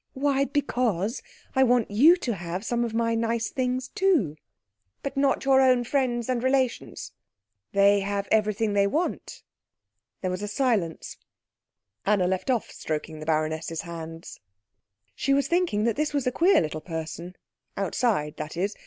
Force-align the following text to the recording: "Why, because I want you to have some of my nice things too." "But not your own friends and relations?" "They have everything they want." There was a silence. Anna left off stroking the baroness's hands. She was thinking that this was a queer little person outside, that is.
"Why, 0.13 0.45
because 0.45 1.21
I 1.55 1.61
want 1.61 1.91
you 1.91 2.15
to 2.15 2.33
have 2.33 2.65
some 2.65 2.83
of 2.83 2.95
my 2.95 3.13
nice 3.13 3.51
things 3.51 3.87
too." 3.89 4.35
"But 5.03 5.15
not 5.15 5.45
your 5.45 5.61
own 5.61 5.83
friends 5.83 6.27
and 6.27 6.41
relations?" 6.41 7.11
"They 7.73 7.99
have 7.99 8.27
everything 8.31 8.73
they 8.73 8.87
want." 8.87 9.43
There 10.21 10.31
was 10.31 10.41
a 10.41 10.47
silence. 10.47 11.17
Anna 12.03 12.25
left 12.25 12.49
off 12.49 12.71
stroking 12.71 13.19
the 13.19 13.27
baroness's 13.27 13.81
hands. 13.81 14.39
She 15.13 15.35
was 15.35 15.47
thinking 15.47 15.83
that 15.83 15.97
this 15.97 16.15
was 16.15 16.25
a 16.25 16.31
queer 16.31 16.61
little 16.61 16.81
person 16.81 17.35
outside, 17.77 18.37
that 18.37 18.57
is. 18.57 18.75